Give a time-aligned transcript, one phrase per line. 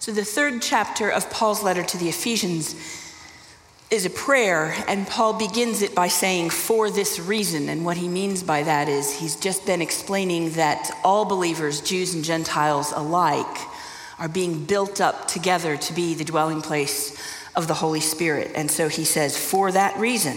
[0.00, 2.76] So, the third chapter of Paul's letter to the Ephesians
[3.90, 7.68] is a prayer, and Paul begins it by saying, For this reason.
[7.68, 12.14] And what he means by that is he's just been explaining that all believers, Jews
[12.14, 13.58] and Gentiles alike,
[14.20, 17.16] are being built up together to be the dwelling place
[17.56, 18.52] of the Holy Spirit.
[18.54, 20.36] And so he says, For that reason,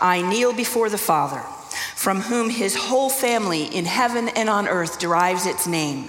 [0.00, 1.40] I kneel before the Father,
[1.96, 6.08] from whom his whole family in heaven and on earth derives its name.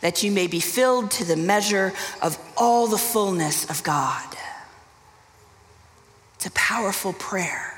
[0.00, 4.36] that you may be filled to the measure of all the fullness of God.
[6.36, 7.74] It's a powerful prayer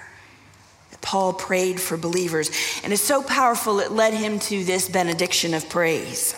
[0.90, 2.50] that Paul prayed for believers,
[2.84, 6.34] and it's so powerful it led him to this benediction of praise.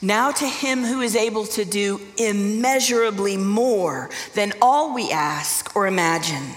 [0.00, 5.88] Now, to him who is able to do immeasurably more than all we ask or
[5.88, 6.54] imagine,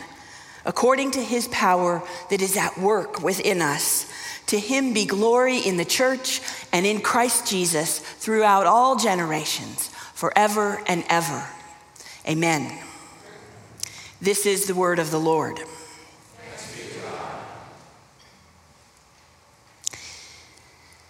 [0.63, 4.11] according to his power that is at work within us.
[4.51, 6.41] To him be glory in the church
[6.73, 11.47] and in Christ Jesus throughout all generations, forever and ever.
[12.27, 12.77] Amen.
[14.21, 15.57] This is the word of the Lord.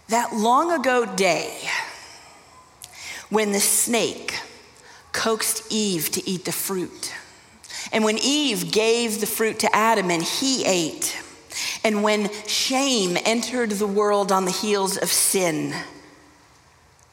[0.10, 1.68] That long ago day
[3.32, 4.36] when the snake
[5.14, 7.12] coaxed Eve to eat the fruit,
[7.92, 11.20] and when Eve gave the fruit to Adam and he ate,
[11.84, 15.74] and when shame entered the world on the heels of sin,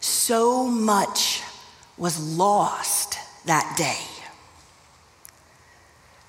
[0.00, 1.42] so much
[1.96, 3.98] was lost that day.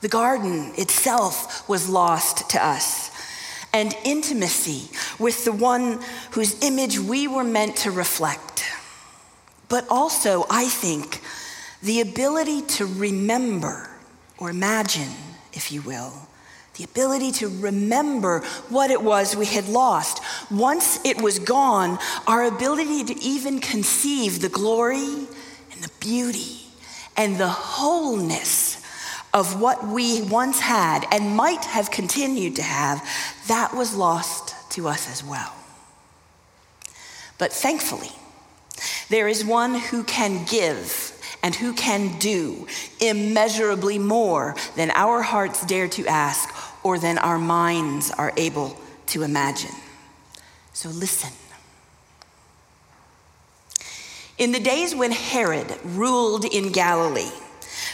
[0.01, 3.11] The garden itself was lost to us,
[3.73, 5.99] and intimacy with the one
[6.31, 8.63] whose image we were meant to reflect.
[9.67, 11.21] But also, I think,
[11.83, 13.89] the ability to remember
[14.37, 15.09] or imagine,
[15.53, 16.13] if you will,
[16.79, 20.23] the ability to remember what it was we had lost.
[20.49, 26.61] Once it was gone, our ability to even conceive the glory and the beauty
[27.17, 28.81] and the wholeness
[29.33, 33.05] of what we once had and might have continued to have,
[33.49, 35.53] that was lost to us as well.
[37.37, 38.11] But thankfully,
[39.09, 41.13] there is one who can give
[41.43, 42.67] and who can do
[42.99, 46.49] immeasurably more than our hearts dare to ask
[46.83, 49.75] or than our minds are able to imagine.
[50.73, 51.31] So listen.
[54.37, 57.31] In the days when Herod ruled in Galilee,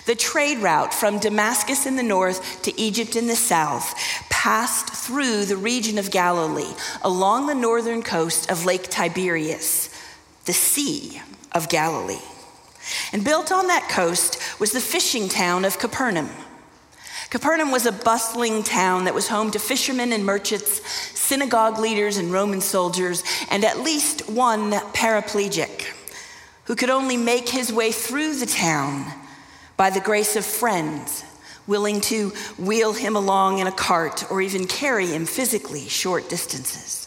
[0.06, 3.96] the trade route from Damascus in the north to Egypt in the south
[4.30, 9.90] passed through the region of Galilee along the northern coast of Lake Tiberias,
[10.46, 11.20] the Sea
[11.52, 12.22] of Galilee.
[13.12, 16.30] And built on that coast was the fishing town of Capernaum
[17.36, 20.80] Capernaum was a bustling town that was home to fishermen and merchants,
[21.20, 25.86] synagogue leaders and Roman soldiers, and at least one paraplegic
[26.64, 29.12] who could only make his way through the town
[29.76, 31.26] by the grace of friends
[31.68, 37.05] willing to wheel him along in a cart or even carry him physically short distances.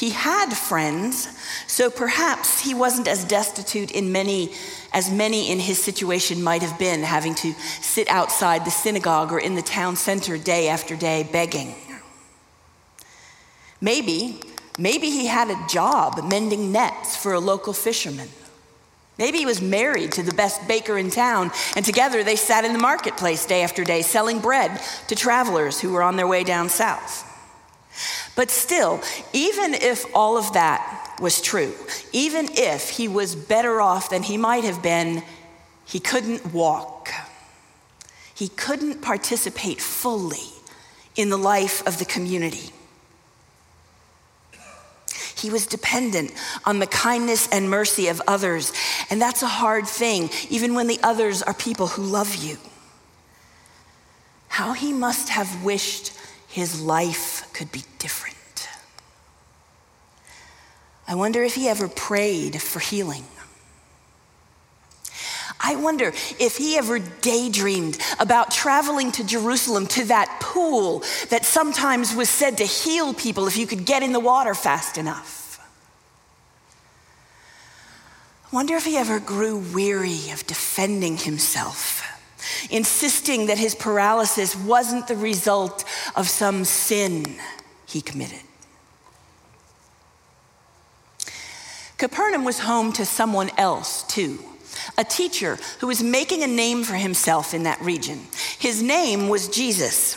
[0.00, 1.28] He had friends,
[1.66, 4.50] so perhaps he wasn't as destitute in many
[4.94, 7.52] as many in his situation might have been, having to
[7.82, 11.74] sit outside the synagogue or in the town center day after day begging.
[13.82, 14.40] Maybe,
[14.78, 18.30] maybe he had a job mending nets for a local fisherman.
[19.18, 22.72] Maybe he was married to the best baker in town, and together they sat in
[22.72, 26.70] the marketplace day after day selling bread to travelers who were on their way down
[26.70, 27.26] south.
[28.40, 29.02] But still,
[29.34, 31.74] even if all of that was true,
[32.10, 35.22] even if he was better off than he might have been,
[35.84, 37.10] he couldn't walk.
[38.34, 40.54] He couldn't participate fully
[41.16, 42.70] in the life of the community.
[45.36, 46.32] He was dependent
[46.64, 48.72] on the kindness and mercy of others,
[49.10, 52.56] and that's a hard thing, even when the others are people who love you.
[54.48, 56.14] How he must have wished
[56.50, 58.29] his life could be different.
[61.10, 63.24] I wonder if he ever prayed for healing.
[65.58, 72.14] I wonder if he ever daydreamed about traveling to Jerusalem to that pool that sometimes
[72.14, 75.58] was said to heal people if you could get in the water fast enough.
[78.52, 82.06] I wonder if he ever grew weary of defending himself,
[82.70, 85.84] insisting that his paralysis wasn't the result
[86.14, 87.24] of some sin
[87.86, 88.42] he committed.
[92.00, 94.38] Capernaum was home to someone else, too,
[94.96, 98.20] a teacher who was making a name for himself in that region.
[98.58, 100.16] His name was Jesus.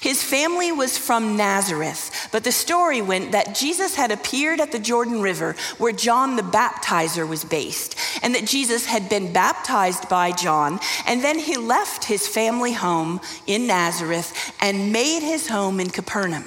[0.00, 4.78] His family was from Nazareth, but the story went that Jesus had appeared at the
[4.78, 10.30] Jordan River where John the Baptizer was based, and that Jesus had been baptized by
[10.30, 15.90] John, and then he left his family home in Nazareth and made his home in
[15.90, 16.44] Capernaum.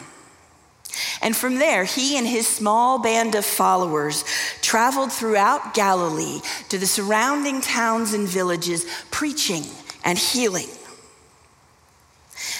[1.21, 4.23] And from there, he and his small band of followers
[4.61, 9.63] traveled throughout Galilee to the surrounding towns and villages, preaching
[10.03, 10.69] and healing.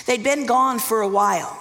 [0.06, 1.58] They'd been gone for a while,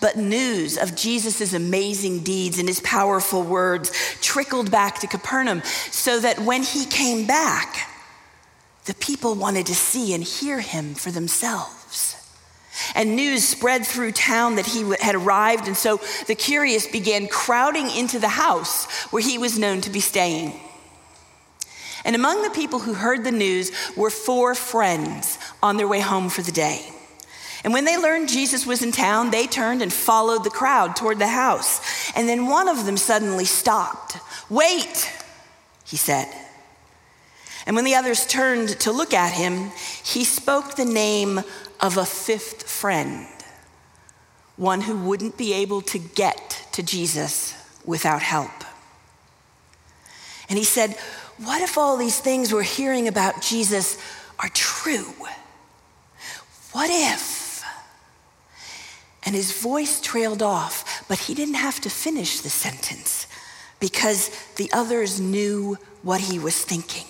[0.00, 6.18] but news of Jesus' amazing deeds and his powerful words trickled back to Capernaum so
[6.20, 7.88] that when he came back,
[8.86, 12.16] the people wanted to see and hear him for themselves.
[12.94, 17.90] And news spread through town that he had arrived, and so the curious began crowding
[17.90, 20.58] into the house where he was known to be staying.
[22.04, 26.28] And among the people who heard the news were four friends on their way home
[26.28, 26.82] for the day.
[27.64, 31.18] And when they learned Jesus was in town, they turned and followed the crowd toward
[31.18, 31.80] the house.
[32.16, 34.16] And then one of them suddenly stopped.
[34.50, 35.12] Wait,
[35.84, 36.26] he said.
[37.66, 39.70] And when the others turned to look at him,
[40.04, 41.40] he spoke the name
[41.80, 43.26] of a fifth friend,
[44.56, 47.54] one who wouldn't be able to get to Jesus
[47.84, 48.50] without help.
[50.48, 50.96] And he said,
[51.38, 53.98] What if all these things we're hearing about Jesus
[54.38, 55.14] are true?
[56.72, 57.64] What if?
[59.24, 63.26] And his voice trailed off, but he didn't have to finish the sentence
[63.78, 67.06] because the others knew what he was thinking.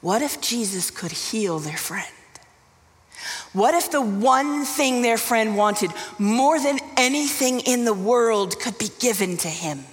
[0.00, 2.06] What if Jesus could heal their friend?
[3.52, 8.78] What if the one thing their friend wanted more than anything in the world could
[8.78, 9.84] be given to him?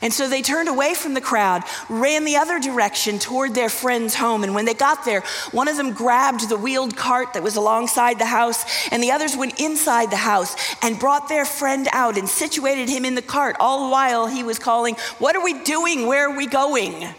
[0.00, 4.16] And so they turned away from the crowd, ran the other direction toward their friend's
[4.16, 4.42] home.
[4.42, 5.20] And when they got there,
[5.52, 9.36] one of them grabbed the wheeled cart that was alongside the house, and the others
[9.36, 13.54] went inside the house and brought their friend out and situated him in the cart,
[13.60, 16.08] all the while he was calling, What are we doing?
[16.08, 17.14] Where are we going?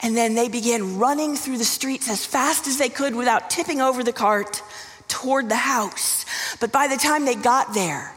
[0.00, 3.80] And then they began running through the streets as fast as they could without tipping
[3.80, 4.62] over the cart
[5.08, 6.24] toward the house.
[6.60, 8.14] But by the time they got there,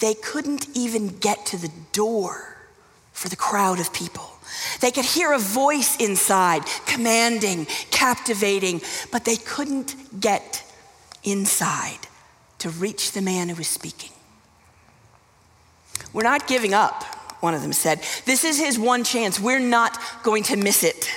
[0.00, 2.56] they couldn't even get to the door
[3.12, 4.30] for the crowd of people.
[4.80, 10.62] They could hear a voice inside, commanding, captivating, but they couldn't get
[11.24, 11.98] inside
[12.58, 14.10] to reach the man who was speaking.
[16.12, 17.04] We're not giving up
[17.40, 18.00] one of them said.
[18.24, 19.38] This is his one chance.
[19.38, 21.10] We're not going to miss it.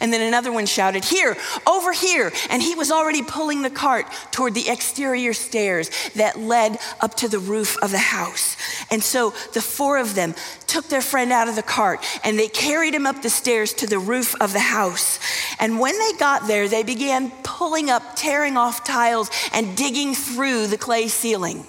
[0.00, 1.36] And then another one shouted, Here,
[1.66, 2.32] over here.
[2.50, 7.28] And he was already pulling the cart toward the exterior stairs that led up to
[7.28, 8.56] the roof of the house.
[8.90, 10.34] And so the four of them
[10.66, 13.86] took their friend out of the cart and they carried him up the stairs to
[13.86, 15.18] the roof of the house.
[15.58, 20.68] And when they got there, they began pulling up, tearing off tiles, and digging through
[20.68, 21.66] the clay ceiling.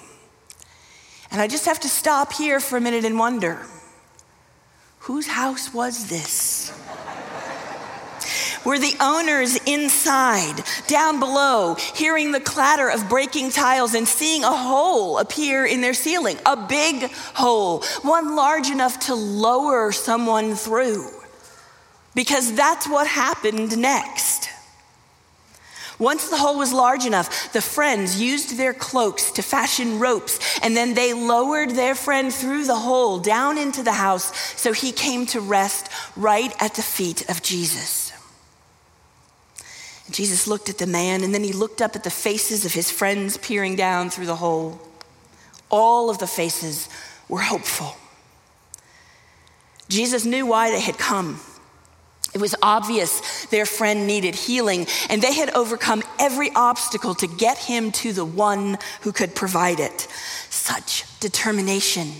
[1.34, 3.58] And I just have to stop here for a minute and wonder
[5.00, 6.72] whose house was this?
[8.64, 14.52] Were the owners inside, down below, hearing the clatter of breaking tiles and seeing a
[14.52, 16.38] hole appear in their ceiling?
[16.46, 21.10] A big hole, one large enough to lower someone through.
[22.14, 24.33] Because that's what happened next.
[25.98, 30.76] Once the hole was large enough, the friends used their cloaks to fashion ropes, and
[30.76, 35.24] then they lowered their friend through the hole down into the house so he came
[35.24, 38.12] to rest right at the feet of Jesus.
[40.10, 42.90] Jesus looked at the man, and then he looked up at the faces of his
[42.90, 44.80] friends peering down through the hole.
[45.70, 46.88] All of the faces
[47.28, 47.96] were hopeful.
[49.88, 51.40] Jesus knew why they had come.
[52.34, 57.56] It was obvious their friend needed healing, and they had overcome every obstacle to get
[57.58, 60.08] him to the one who could provide it.
[60.50, 62.12] Such determination,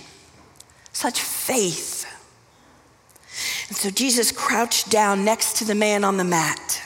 [0.92, 2.06] such faith.
[3.68, 6.82] And so Jesus crouched down next to the man on the mat.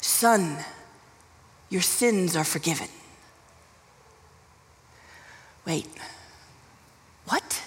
[0.00, 0.58] Son,
[1.68, 2.88] your sins are forgiven.
[5.66, 5.88] Wait,
[7.26, 7.62] what?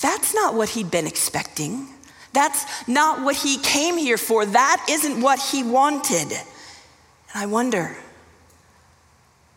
[0.00, 1.93] That's not what he'd been expecting.
[2.34, 4.44] That's not what he came here for.
[4.44, 6.32] That isn't what he wanted.
[6.32, 7.96] And I wonder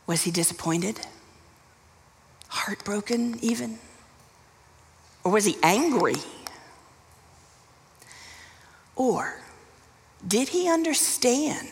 [0.05, 1.01] was he disappointed?
[2.48, 3.77] Heartbroken, even?
[5.25, 6.15] Or was he angry?
[8.96, 9.39] Or
[10.25, 11.67] did he understand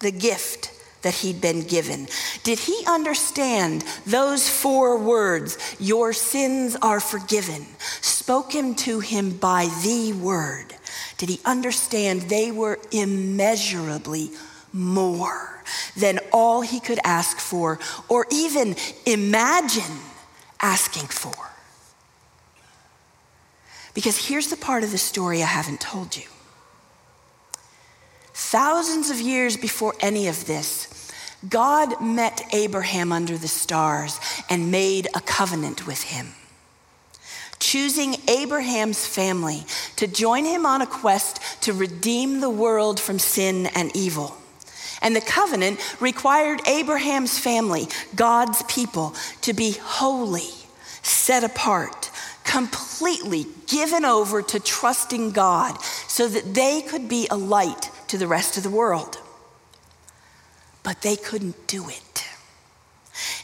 [0.00, 0.72] the gift
[1.02, 2.08] that he'd been given?
[2.42, 7.66] Did he understand those four words, Your sins are forgiven,
[8.26, 10.74] spoken to him by the word?
[11.16, 14.32] Did he understand they were immeasurably
[14.72, 15.62] more
[15.96, 17.78] than all he could ask for
[18.08, 18.74] or even
[19.06, 20.00] imagine
[20.60, 21.52] asking for?
[23.94, 26.26] Because here's the part of the story I haven't told you.
[28.34, 31.12] Thousands of years before any of this,
[31.48, 34.18] God met Abraham under the stars
[34.50, 36.32] and made a covenant with him,
[37.66, 39.64] choosing Abraham's family
[39.96, 44.36] to join him on a quest to redeem the world from sin and evil.
[45.02, 50.48] And the covenant required Abraham's family, God's people, to be holy,
[51.02, 52.12] set apart,
[52.44, 58.28] completely given over to trusting God so that they could be a light to the
[58.28, 59.18] rest of the world.
[60.84, 62.05] But they couldn't do it.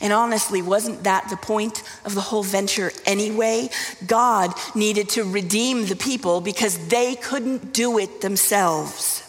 [0.03, 3.71] And honestly, wasn't that the point of the whole venture anyway?
[4.05, 9.23] God needed to redeem the people because they couldn't do it themselves.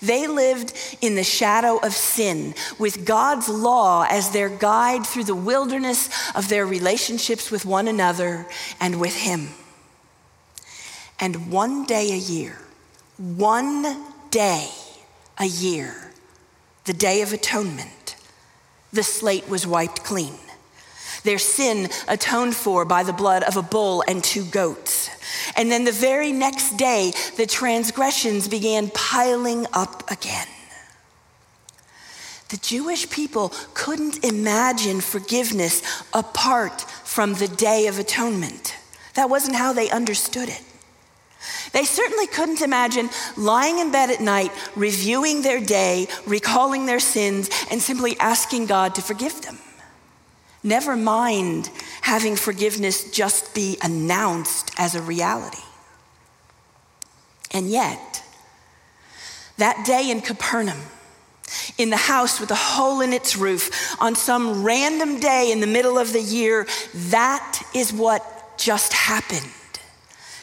[0.00, 0.72] They lived
[1.02, 6.48] in the shadow of sin with God's law as their guide through the wilderness of
[6.48, 8.46] their relationships with one another
[8.80, 9.48] and with Him.
[11.20, 12.56] And one day a year,
[13.16, 14.68] one day
[15.36, 16.12] a year,
[16.84, 17.90] the Day of Atonement,
[18.92, 20.34] the slate was wiped clean.
[21.24, 25.10] Their sin atoned for by the blood of a bull and two goats.
[25.56, 30.46] And then the very next day, the transgressions began piling up again.
[32.48, 35.82] The Jewish people couldn't imagine forgiveness
[36.14, 38.74] apart from the Day of Atonement.
[39.14, 40.62] That wasn't how they understood it.
[41.78, 47.48] They certainly couldn't imagine lying in bed at night, reviewing their day, recalling their sins,
[47.70, 49.58] and simply asking God to forgive them.
[50.64, 51.70] Never mind
[52.00, 55.62] having forgiveness just be announced as a reality.
[57.52, 58.24] And yet,
[59.58, 60.80] that day in Capernaum,
[61.78, 65.68] in the house with a hole in its roof, on some random day in the
[65.68, 69.52] middle of the year, that is what just happened.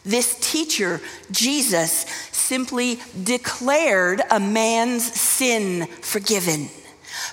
[0.05, 1.91] This teacher, Jesus,
[2.31, 6.69] simply declared a man's sin forgiven.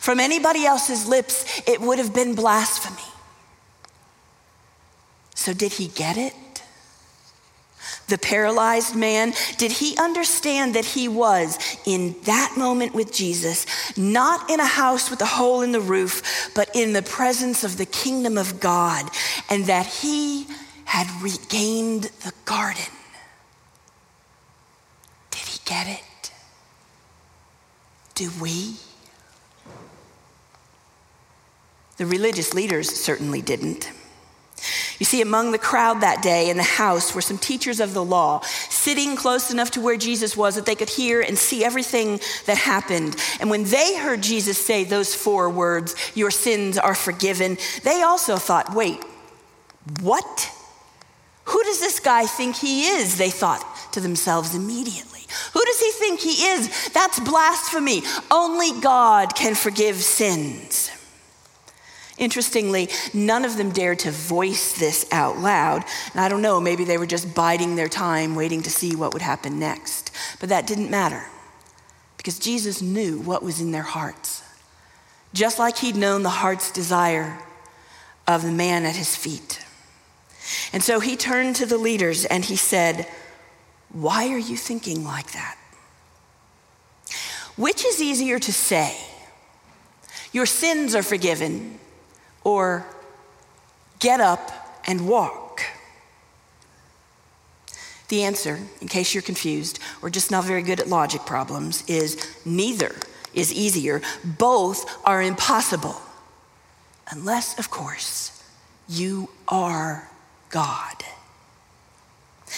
[0.01, 3.03] From anybody else's lips, it would have been blasphemy.
[5.35, 6.35] So, did he get it?
[8.09, 14.51] The paralyzed man, did he understand that he was in that moment with Jesus, not
[14.51, 17.87] in a house with a hole in the roof, but in the presence of the
[17.87, 19.09] kingdom of God,
[19.49, 20.47] and that he
[20.85, 22.93] had regained the garden?
[25.31, 26.33] Did he get it?
[28.15, 28.75] Do we?
[31.97, 33.91] The religious leaders certainly didn't.
[34.99, 38.05] You see, among the crowd that day in the house were some teachers of the
[38.05, 42.21] law, sitting close enough to where Jesus was that they could hear and see everything
[42.47, 43.17] that happened.
[43.41, 48.37] And when they heard Jesus say those four words, Your sins are forgiven, they also
[48.37, 49.03] thought, Wait,
[50.01, 50.52] what?
[51.53, 53.19] Who does this guy think he is?
[53.19, 55.21] They thought to themselves immediately.
[55.53, 56.89] Who does he think he is?
[56.91, 58.03] That's blasphemy.
[58.31, 60.91] Only God can forgive sins.
[62.17, 65.85] Interestingly, none of them dared to voice this out loud.
[66.13, 69.13] And I don't know, maybe they were just biding their time, waiting to see what
[69.13, 70.11] would happen next.
[70.41, 71.25] But that didn't matter
[72.17, 74.43] because Jesus knew what was in their hearts,
[75.35, 77.39] just like he'd known the heart's desire
[78.27, 79.63] of the man at his feet.
[80.73, 83.07] And so he turned to the leaders and he said,
[83.91, 85.57] Why are you thinking like that?
[87.57, 88.97] Which is easier to say?
[90.33, 91.79] Your sins are forgiven
[92.45, 92.87] or
[93.99, 95.63] get up and walk?
[98.09, 102.37] The answer, in case you're confused or just not very good at logic problems, is
[102.45, 102.95] neither
[103.35, 104.03] is easier.
[104.25, 106.01] Both are impossible.
[107.11, 108.43] Unless, of course,
[108.89, 110.09] you are
[110.53, 111.05] God.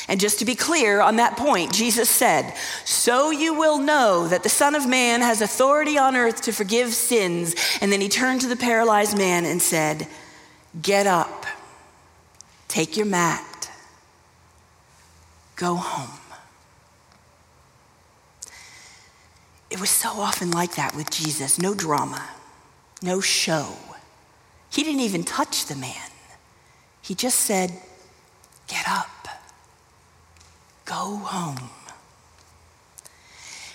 [0.08, 4.42] And just to be clear on that point, Jesus said, So you will know that
[4.42, 7.54] the Son of Man has authority on earth to forgive sins.
[7.80, 10.06] And then he turned to the paralyzed man and said,
[10.82, 11.46] Get up,
[12.68, 13.70] take your mat,
[15.56, 16.20] go home.
[19.70, 22.28] It was so often like that with Jesus no drama,
[23.02, 23.76] no show.
[24.70, 26.10] He didn't even touch the man,
[27.04, 27.70] he just said,
[28.66, 29.28] Get up.
[30.87, 31.68] Go home.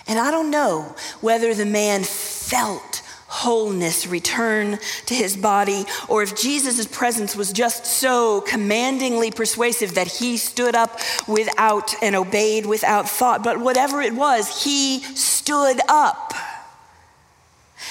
[0.08, 6.34] And I don't know whether the man felt wholeness return to his body, or if
[6.34, 13.08] Jesus' presence was just so commandingly persuasive that he stood up without and obeyed without
[13.08, 13.44] thought.
[13.44, 16.29] But whatever it was, he stood up.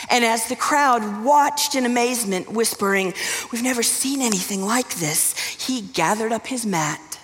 [0.10, 3.14] And as the crowd watched in amazement, whispering,
[3.52, 7.20] We've never seen anything like this, he gathered up his mat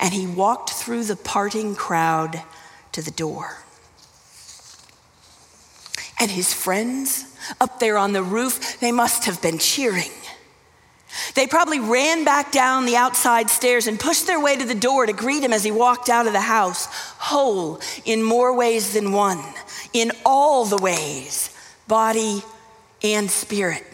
[0.00, 2.42] and he walked through the parting crowd
[2.92, 3.58] to the door.
[6.18, 7.24] And his friends
[7.60, 10.10] up there on the roof, they must have been cheering.
[11.34, 15.06] They probably ran back down the outside stairs and pushed their way to the door
[15.06, 16.86] to greet him as he walked out of the house,
[17.18, 19.42] whole in more ways than one,
[19.92, 21.49] in all the ways,
[21.90, 22.44] body
[23.02, 23.84] and spirit.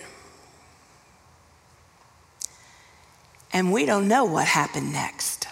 [3.55, 5.49] And we don't know what happened next.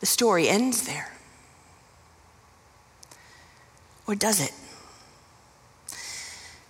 [0.00, 1.12] The story ends there.
[4.08, 4.50] Or does it?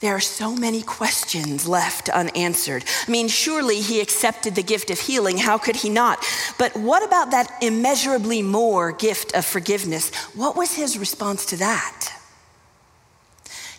[0.01, 2.85] There are so many questions left unanswered.
[3.09, 5.39] I mean, surely he accepted the gift of healing.
[5.39, 6.23] How could he not?
[6.59, 10.15] But what about that immeasurably more gift of forgiveness?
[10.35, 12.14] What was his response to that?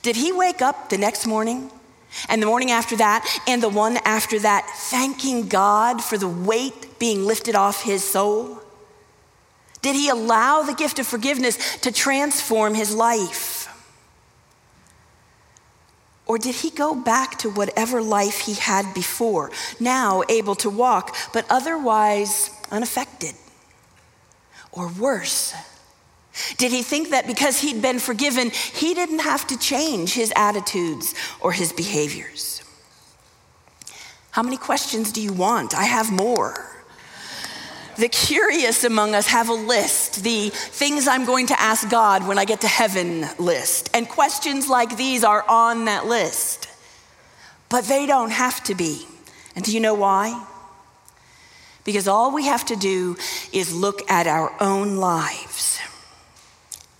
[0.06, 1.72] Did he wake up the next morning
[2.30, 7.00] and the morning after that and the one after that thanking God for the weight
[7.00, 8.62] being lifted off his soul?
[9.82, 13.68] Did he allow the gift of forgiveness to transform his life?
[16.28, 21.16] Or did he go back to whatever life he had before, now able to walk,
[21.34, 23.34] but otherwise unaffected?
[24.72, 25.56] Or worse,
[26.58, 31.14] did he think that because he'd been forgiven, he didn't have to change his attitudes
[31.40, 32.62] or his behaviors?
[34.32, 35.74] How many questions do you want?
[35.74, 36.72] I have more.
[37.98, 42.38] The curious among us have a list, the things I'm going to ask God when
[42.38, 43.90] I get to heaven list.
[43.94, 46.68] And questions like these are on that list.
[47.70, 49.08] But they don't have to be.
[49.56, 50.46] And do you know why?
[51.86, 53.16] Because all we have to do
[53.54, 55.80] is look at our own lives.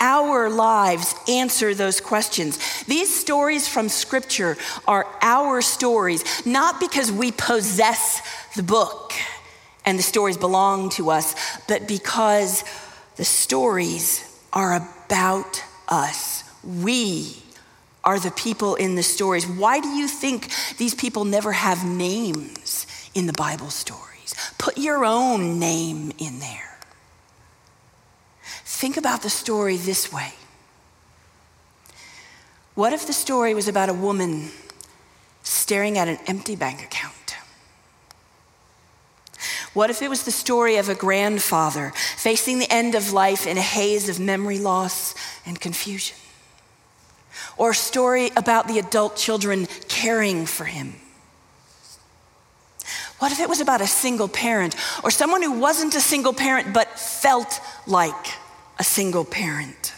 [0.06, 2.60] Our lives answer those questions.
[2.84, 4.56] These stories from Scripture
[4.88, 8.22] are our stories, not because we possess
[8.56, 9.14] the book
[9.84, 11.34] and the stories belong to us,
[11.68, 12.64] but because
[13.16, 16.44] the stories are about us.
[16.64, 17.38] We
[18.04, 19.48] are the people in the stories.
[19.48, 24.36] Why do you think these people never have names in the Bible stories?
[24.60, 26.75] Put your own name in there.
[28.86, 30.36] Think about the story this way
[32.76, 34.52] What if the story was about a woman
[35.42, 37.36] staring at an empty bank account?
[39.74, 43.58] What if it was the story of a grandfather facing the end of life in
[43.58, 45.16] a haze of memory loss
[45.48, 46.16] and confusion?
[47.58, 50.94] Or a story about the adult children caring for him?
[53.18, 56.72] What if it was about a single parent or someone who wasn't a single parent
[56.72, 58.45] but felt like
[58.78, 59.94] a single parent?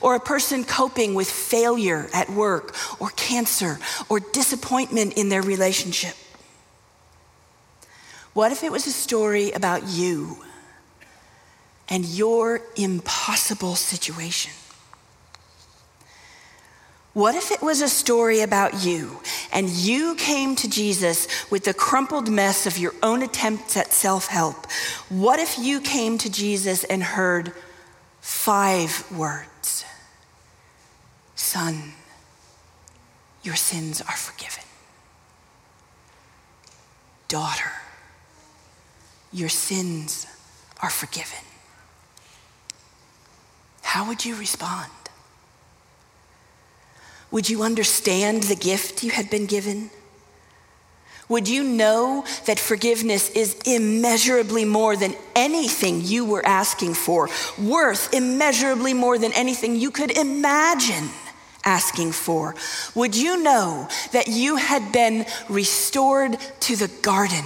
[0.00, 6.14] Or a person coping with failure at work or cancer or disappointment in their relationship?
[8.32, 10.38] What if it was a story about you
[11.88, 14.52] and your impossible situation?
[17.16, 21.72] What if it was a story about you and you came to Jesus with the
[21.72, 24.70] crumpled mess of your own attempts at self help?
[25.08, 27.54] What if you came to Jesus and heard
[28.26, 29.84] five words
[31.36, 31.92] Son,
[33.44, 34.64] your sins are forgiven.
[37.28, 37.70] Daughter,
[39.32, 40.26] your sins
[40.82, 41.44] are forgiven.
[43.82, 44.90] How would you respond?
[47.30, 49.90] Would you understand the gift you had been given?
[51.28, 58.14] Would you know that forgiveness is immeasurably more than anything you were asking for, worth
[58.14, 61.08] immeasurably more than anything you could imagine
[61.64, 62.54] asking for?
[62.94, 67.44] Would you know that you had been restored to the garden?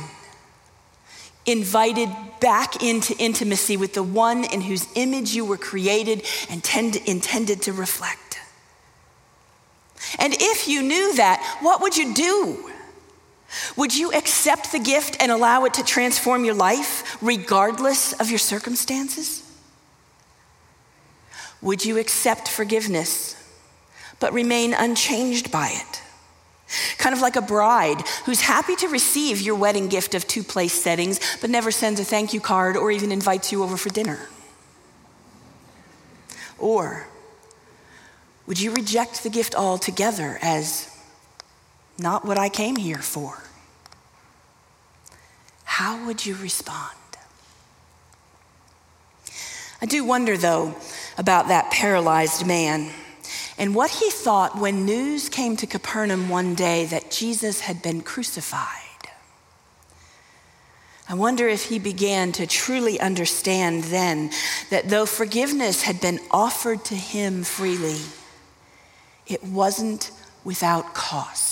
[1.47, 6.97] invited back into intimacy with the one in whose image you were created and tend,
[7.07, 8.39] intended to reflect.
[10.19, 12.71] And if you knew that, what would you do?
[13.77, 18.39] Would you accept the gift and allow it to transform your life regardless of your
[18.39, 19.43] circumstances?
[21.63, 23.37] Would you accept forgiveness
[24.19, 26.03] but remain unchanged by it?
[26.99, 30.73] Kind of like a bride who's happy to receive your wedding gift of two place
[30.73, 34.29] settings, but never sends a thank you card or even invites you over for dinner.
[36.59, 37.09] Or
[38.47, 40.90] Would you reject the gift altogether as
[42.01, 43.43] not what I came here for?
[45.65, 46.97] How would you respond?
[49.83, 50.75] I do wonder, though,
[51.17, 52.91] about that paralyzed man
[53.61, 58.01] and what he thought when news came to Capernaum one day that Jesus had been
[58.01, 58.67] crucified.
[61.11, 64.31] I wonder if he began to truly understand then
[64.71, 68.01] that though forgiveness had been offered to him freely,
[69.27, 70.11] it wasn't
[70.45, 71.50] without cost.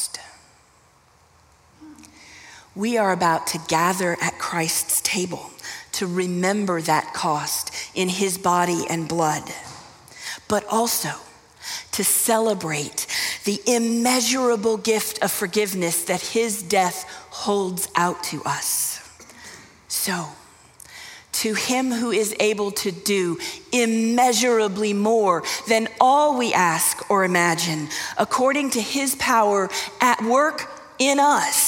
[2.78, 5.50] We are about to gather at Christ's table
[5.94, 9.42] to remember that cost in his body and blood,
[10.46, 11.10] but also
[11.90, 13.08] to celebrate
[13.42, 19.00] the immeasurable gift of forgiveness that his death holds out to us.
[19.88, 20.28] So,
[21.32, 23.40] to him who is able to do
[23.72, 29.68] immeasurably more than all we ask or imagine, according to his power
[30.00, 31.67] at work in us,